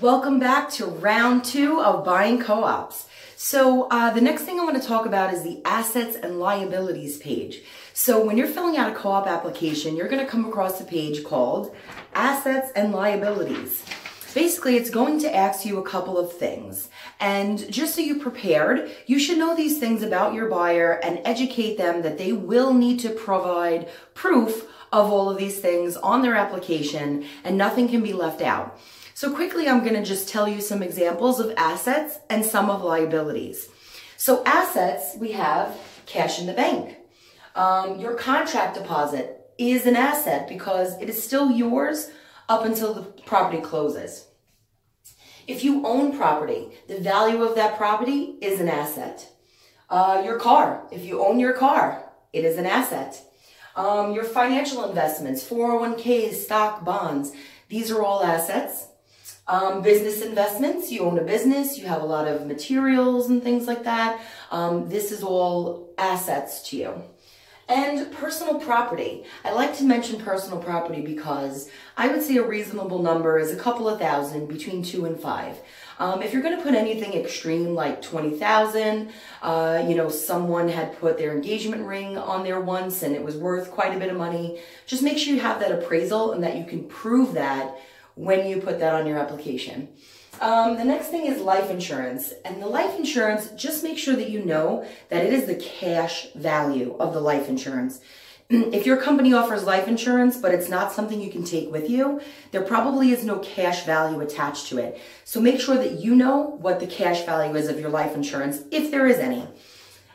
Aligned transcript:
Welcome 0.00 0.38
back 0.38 0.70
to 0.70 0.86
round 0.86 1.44
two 1.44 1.78
of 1.82 2.06
buying 2.06 2.40
co-ops. 2.40 3.06
So 3.36 3.86
uh, 3.90 4.08
the 4.08 4.22
next 4.22 4.44
thing 4.44 4.58
I 4.58 4.64
want 4.64 4.80
to 4.80 4.88
talk 4.88 5.04
about 5.04 5.34
is 5.34 5.42
the 5.42 5.60
assets 5.66 6.16
and 6.16 6.40
liabilities 6.40 7.18
page. 7.18 7.60
So 7.92 8.24
when 8.24 8.38
you're 8.38 8.46
filling 8.46 8.78
out 8.78 8.90
a 8.90 8.94
co-op 8.94 9.26
application, 9.26 9.96
you're 9.96 10.08
going 10.08 10.24
to 10.24 10.30
come 10.30 10.46
across 10.46 10.80
a 10.80 10.84
page 10.84 11.22
called 11.22 11.76
assets 12.14 12.72
and 12.74 12.94
liabilities. 12.94 13.84
Basically, 14.32 14.76
it's 14.76 14.88
going 14.88 15.20
to 15.20 15.36
ask 15.36 15.66
you 15.66 15.76
a 15.76 15.86
couple 15.86 16.16
of 16.16 16.32
things. 16.32 16.88
And 17.18 17.70
just 17.70 17.94
so 17.94 18.00
you're 18.00 18.20
prepared, 18.20 18.90
you 19.04 19.18
should 19.18 19.36
know 19.36 19.54
these 19.54 19.78
things 19.78 20.02
about 20.02 20.32
your 20.32 20.48
buyer 20.48 20.92
and 21.04 21.20
educate 21.26 21.76
them 21.76 22.00
that 22.00 22.16
they 22.16 22.32
will 22.32 22.72
need 22.72 23.00
to 23.00 23.10
provide 23.10 23.90
proof 24.14 24.66
of 24.92 25.12
all 25.12 25.28
of 25.28 25.36
these 25.36 25.60
things 25.60 25.98
on 25.98 26.22
their 26.22 26.36
application 26.36 27.26
and 27.44 27.58
nothing 27.58 27.86
can 27.86 28.02
be 28.02 28.14
left 28.14 28.40
out. 28.40 28.80
So 29.20 29.30
quickly, 29.34 29.68
I'm 29.68 29.80
going 29.80 29.96
to 29.96 30.02
just 30.02 30.30
tell 30.30 30.48
you 30.48 30.62
some 30.62 30.82
examples 30.82 31.40
of 31.40 31.52
assets 31.58 32.20
and 32.30 32.42
some 32.42 32.70
of 32.70 32.82
liabilities. 32.82 33.68
So 34.16 34.42
assets, 34.46 35.14
we 35.18 35.32
have 35.32 35.76
cash 36.06 36.40
in 36.40 36.46
the 36.46 36.54
bank. 36.54 36.96
Um, 37.54 38.00
your 38.00 38.14
contract 38.14 38.78
deposit 38.78 39.38
is 39.58 39.84
an 39.84 39.94
asset 39.94 40.48
because 40.48 40.98
it 41.02 41.10
is 41.10 41.22
still 41.22 41.50
yours 41.50 42.10
up 42.48 42.64
until 42.64 42.94
the 42.94 43.02
property 43.02 43.60
closes. 43.60 44.26
If 45.46 45.64
you 45.64 45.86
own 45.86 46.16
property, 46.16 46.68
the 46.88 47.00
value 47.00 47.42
of 47.42 47.56
that 47.56 47.76
property 47.76 48.38
is 48.40 48.58
an 48.58 48.70
asset. 48.70 49.30
Uh, 49.90 50.22
your 50.24 50.38
car, 50.38 50.86
if 50.90 51.04
you 51.04 51.22
own 51.22 51.38
your 51.38 51.52
car, 51.52 52.10
it 52.32 52.46
is 52.46 52.56
an 52.56 52.64
asset. 52.64 53.20
Um, 53.76 54.14
your 54.14 54.24
financial 54.24 54.88
investments, 54.88 55.46
401ks, 55.46 56.36
stock, 56.36 56.86
bonds, 56.86 57.32
these 57.68 57.90
are 57.90 58.02
all 58.02 58.24
assets. 58.24 58.86
Um, 59.50 59.82
business 59.82 60.22
investments, 60.22 60.92
you 60.92 61.00
own 61.00 61.18
a 61.18 61.24
business, 61.24 61.76
you 61.76 61.84
have 61.86 62.02
a 62.02 62.06
lot 62.06 62.28
of 62.28 62.46
materials 62.46 63.28
and 63.30 63.42
things 63.42 63.66
like 63.66 63.82
that. 63.82 64.20
Um, 64.52 64.88
this 64.88 65.10
is 65.10 65.24
all 65.24 65.92
assets 65.98 66.68
to 66.70 66.76
you. 66.76 67.02
And 67.68 68.12
personal 68.12 68.60
property. 68.60 69.24
I 69.44 69.50
like 69.50 69.76
to 69.78 69.84
mention 69.84 70.20
personal 70.20 70.60
property 70.60 71.00
because 71.00 71.68
I 71.96 72.06
would 72.06 72.22
say 72.22 72.36
a 72.36 72.46
reasonable 72.46 73.02
number 73.02 73.40
is 73.40 73.50
a 73.50 73.56
couple 73.56 73.88
of 73.88 73.98
thousand, 73.98 74.46
between 74.46 74.84
two 74.84 75.04
and 75.04 75.18
five. 75.18 75.58
Um, 75.98 76.22
if 76.22 76.32
you're 76.32 76.42
going 76.42 76.56
to 76.56 76.62
put 76.62 76.74
anything 76.74 77.14
extreme 77.14 77.74
like 77.74 78.02
20,000, 78.02 79.10
uh, 79.42 79.84
you 79.84 79.96
know, 79.96 80.08
someone 80.08 80.68
had 80.68 80.96
put 81.00 81.18
their 81.18 81.32
engagement 81.32 81.84
ring 81.84 82.16
on 82.16 82.44
there 82.44 82.60
once 82.60 83.02
and 83.02 83.16
it 83.16 83.24
was 83.24 83.36
worth 83.36 83.72
quite 83.72 83.96
a 83.96 83.98
bit 83.98 84.10
of 84.10 84.16
money, 84.16 84.60
just 84.86 85.02
make 85.02 85.18
sure 85.18 85.34
you 85.34 85.40
have 85.40 85.58
that 85.58 85.72
appraisal 85.72 86.30
and 86.30 86.44
that 86.44 86.56
you 86.56 86.64
can 86.64 86.84
prove 86.84 87.34
that 87.34 87.76
when 88.20 88.46
you 88.46 88.58
put 88.58 88.78
that 88.80 88.94
on 88.94 89.06
your 89.06 89.18
application. 89.18 89.88
Um, 90.40 90.76
the 90.76 90.84
next 90.84 91.08
thing 91.08 91.26
is 91.26 91.40
life 91.40 91.70
insurance. 91.70 92.32
And 92.44 92.62
the 92.62 92.66
life 92.66 92.96
insurance, 92.98 93.48
just 93.50 93.82
make 93.82 93.98
sure 93.98 94.16
that 94.16 94.30
you 94.30 94.44
know 94.44 94.86
that 95.08 95.24
it 95.24 95.32
is 95.32 95.46
the 95.46 95.54
cash 95.54 96.32
value 96.32 96.96
of 96.98 97.12
the 97.12 97.20
life 97.20 97.48
insurance. 97.48 98.00
If 98.50 98.84
your 98.84 98.96
company 98.96 99.32
offers 99.32 99.64
life 99.64 99.86
insurance, 99.86 100.36
but 100.36 100.52
it's 100.52 100.68
not 100.68 100.92
something 100.92 101.20
you 101.20 101.30
can 101.30 101.44
take 101.44 101.70
with 101.70 101.88
you, 101.88 102.20
there 102.50 102.62
probably 102.62 103.12
is 103.12 103.24
no 103.24 103.38
cash 103.38 103.84
value 103.84 104.20
attached 104.20 104.66
to 104.68 104.78
it. 104.78 105.00
So 105.24 105.40
make 105.40 105.60
sure 105.60 105.76
that 105.76 106.00
you 106.00 106.16
know 106.16 106.58
what 106.60 106.80
the 106.80 106.86
cash 106.86 107.24
value 107.24 107.54
is 107.54 107.68
of 107.68 107.78
your 107.78 107.90
life 107.90 108.14
insurance, 108.14 108.62
if 108.72 108.90
there 108.90 109.06
is 109.06 109.18
any. 109.18 109.46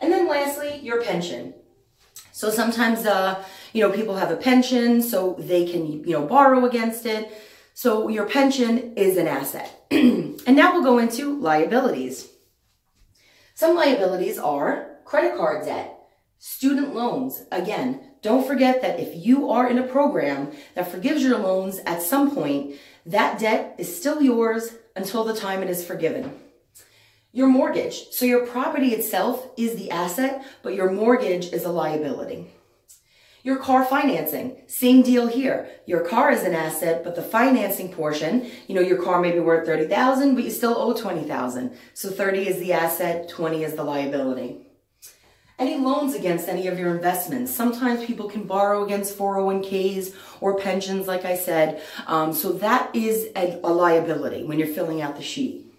And 0.00 0.10
then 0.10 0.28
lastly, 0.28 0.80
your 0.82 1.02
pension. 1.02 1.54
So 2.32 2.50
sometimes, 2.50 3.04
uh, 3.04 3.44
you 3.74 3.82
know, 3.82 3.94
people 3.94 4.16
have 4.16 4.30
a 4.30 4.36
pension, 4.36 5.02
so 5.02 5.36
they 5.38 5.66
can, 5.66 5.86
you 5.86 6.12
know, 6.12 6.26
borrow 6.26 6.64
against 6.64 7.04
it. 7.06 7.30
So 7.74 8.08
your 8.08 8.26
pension 8.26 8.94
is 8.96 9.16
an 9.16 9.26
asset. 9.26 9.86
and 9.90 10.56
now 10.56 10.72
we'll 10.72 10.82
go 10.82 10.98
into 10.98 11.38
liabilities. 11.38 12.28
Some 13.54 13.76
liabilities 13.76 14.38
are 14.38 14.96
credit 15.04 15.36
card 15.36 15.64
debt, 15.64 15.98
student 16.38 16.94
loans. 16.94 17.44
Again, 17.52 18.00
don't 18.22 18.46
forget 18.46 18.82
that 18.82 19.00
if 19.00 19.24
you 19.24 19.50
are 19.50 19.68
in 19.68 19.78
a 19.78 19.86
program 19.86 20.52
that 20.74 20.90
forgives 20.90 21.22
your 21.22 21.38
loans 21.38 21.80
at 21.86 22.02
some 22.02 22.34
point, 22.34 22.76
that 23.06 23.38
debt 23.38 23.74
is 23.78 23.94
still 23.94 24.22
yours 24.22 24.74
until 24.94 25.24
the 25.24 25.34
time 25.34 25.62
it 25.62 25.70
is 25.70 25.84
forgiven. 25.84 26.32
Your 27.32 27.48
mortgage. 27.48 28.10
So 28.10 28.24
your 28.24 28.46
property 28.46 28.88
itself 28.88 29.48
is 29.56 29.74
the 29.74 29.90
asset, 29.90 30.44
but 30.62 30.74
your 30.74 30.90
mortgage 30.90 31.52
is 31.52 31.64
a 31.64 31.72
liability. 31.72 32.50
Your 33.44 33.56
car 33.56 33.84
financing, 33.84 34.56
same 34.68 35.02
deal 35.02 35.26
here. 35.26 35.68
Your 35.84 36.06
car 36.06 36.30
is 36.30 36.44
an 36.44 36.54
asset, 36.54 37.02
but 37.02 37.16
the 37.16 37.22
financing 37.22 37.92
portion, 37.92 38.48
you 38.68 38.74
know, 38.74 38.80
your 38.80 39.02
car 39.02 39.20
may 39.20 39.32
be 39.32 39.40
worth 39.40 39.66
30,000, 39.66 40.36
but 40.36 40.44
you 40.44 40.50
still 40.50 40.76
owe 40.76 40.94
20,000. 40.94 41.76
So 41.92 42.10
30 42.10 42.46
is 42.46 42.60
the 42.60 42.72
asset, 42.72 43.28
20 43.28 43.64
is 43.64 43.74
the 43.74 43.82
liability. 43.82 44.68
Any 45.58 45.76
loans 45.76 46.14
against 46.14 46.48
any 46.48 46.68
of 46.68 46.78
your 46.78 46.94
investments. 46.94 47.52
Sometimes 47.52 48.04
people 48.04 48.28
can 48.28 48.44
borrow 48.44 48.84
against 48.84 49.18
401ks 49.18 50.14
or 50.40 50.58
pensions, 50.58 51.08
like 51.08 51.24
I 51.24 51.36
said. 51.36 51.82
Um, 52.06 52.32
so 52.32 52.52
that 52.54 52.94
is 52.94 53.28
a, 53.36 53.60
a 53.64 53.72
liability 53.72 54.44
when 54.44 54.58
you're 54.58 54.68
filling 54.68 55.02
out 55.02 55.16
the 55.16 55.22
sheet. 55.22 55.71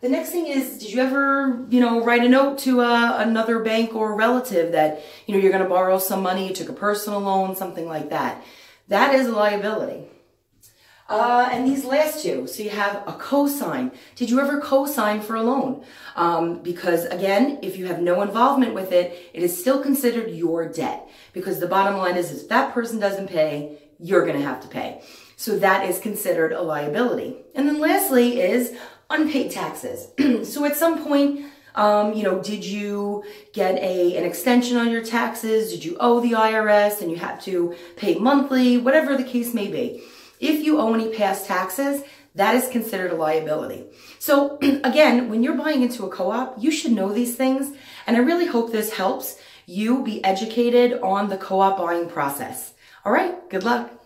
The 0.00 0.08
next 0.08 0.30
thing 0.30 0.46
is, 0.46 0.78
did 0.78 0.92
you 0.92 1.00
ever, 1.02 1.66
you 1.70 1.80
know, 1.80 2.04
write 2.04 2.22
a 2.22 2.28
note 2.28 2.58
to 2.58 2.82
uh, 2.82 3.16
another 3.18 3.58
bank 3.58 3.94
or 3.94 4.14
relative 4.14 4.72
that, 4.72 5.02
you 5.26 5.34
know, 5.34 5.40
you're 5.40 5.50
going 5.50 5.62
to 5.62 5.68
borrow 5.68 5.98
some 5.98 6.22
money, 6.22 6.46
you 6.46 6.54
took 6.54 6.68
a 6.68 6.72
personal 6.72 7.18
loan, 7.18 7.56
something 7.56 7.86
like 7.86 8.10
that. 8.10 8.44
That 8.86 9.14
is 9.16 9.26
a 9.26 9.32
liability. 9.32 10.04
Uh, 11.08 11.48
and 11.50 11.66
these 11.66 11.84
last 11.84 12.22
two, 12.22 12.46
so 12.46 12.62
you 12.62 12.70
have 12.70 12.96
a 13.08 13.12
cosign. 13.12 13.92
Did 14.14 14.30
you 14.30 14.40
ever 14.40 14.60
cosign 14.60 15.22
for 15.22 15.34
a 15.36 15.42
loan? 15.42 15.82
Um, 16.14 16.62
because 16.62 17.06
again, 17.06 17.58
if 17.62 17.76
you 17.76 17.86
have 17.86 18.00
no 18.00 18.20
involvement 18.22 18.74
with 18.74 18.92
it, 18.92 19.30
it 19.32 19.42
is 19.42 19.58
still 19.58 19.82
considered 19.82 20.30
your 20.30 20.68
debt. 20.70 21.08
Because 21.32 21.58
the 21.58 21.66
bottom 21.66 21.96
line 21.96 22.16
is, 22.16 22.30
if 22.30 22.48
that 22.50 22.72
person 22.72 23.00
doesn't 23.00 23.28
pay, 23.28 23.78
you're 23.98 24.26
going 24.26 24.38
to 24.38 24.46
have 24.46 24.60
to 24.60 24.68
pay. 24.68 25.02
So 25.36 25.58
that 25.58 25.88
is 25.88 25.98
considered 25.98 26.52
a 26.52 26.62
liability. 26.62 27.36
And 27.54 27.66
then 27.66 27.80
lastly 27.80 28.40
is 28.40 28.76
unpaid 29.10 29.50
taxes. 29.50 30.08
so 30.52 30.64
at 30.64 30.76
some 30.76 31.04
point, 31.04 31.46
um, 31.74 32.12
you 32.12 32.24
know, 32.24 32.42
did 32.42 32.64
you 32.64 33.24
get 33.52 33.76
a 33.76 34.16
an 34.16 34.24
extension 34.24 34.76
on 34.76 34.90
your 34.90 35.04
taxes? 35.04 35.70
Did 35.70 35.84
you 35.84 35.96
owe 36.00 36.20
the 36.20 36.32
IRS 36.32 37.00
and 37.00 37.10
you 37.10 37.16
have 37.18 37.40
to 37.44 37.74
pay 37.96 38.18
monthly? 38.18 38.76
Whatever 38.76 39.16
the 39.16 39.24
case 39.24 39.54
may 39.54 39.68
be. 39.68 40.02
If 40.40 40.64
you 40.64 40.80
owe 40.80 40.92
any 40.94 41.14
past 41.14 41.46
taxes, 41.46 42.02
that 42.34 42.54
is 42.54 42.68
considered 42.68 43.12
a 43.12 43.16
liability. 43.16 43.86
So 44.18 44.58
again, 44.62 45.28
when 45.28 45.42
you're 45.42 45.56
buying 45.56 45.82
into 45.82 46.04
a 46.04 46.10
co-op, 46.10 46.62
you 46.62 46.70
should 46.70 46.92
know 46.92 47.12
these 47.12 47.36
things. 47.36 47.76
And 48.06 48.16
I 48.16 48.20
really 48.20 48.46
hope 48.46 48.72
this 48.72 48.92
helps 48.92 49.38
you 49.66 50.02
be 50.02 50.24
educated 50.24 51.00
on 51.00 51.28
the 51.28 51.36
co-op 51.36 51.78
buying 51.78 52.08
process. 52.08 52.74
All 53.04 53.12
right, 53.12 53.48
good 53.50 53.64
luck. 53.64 53.97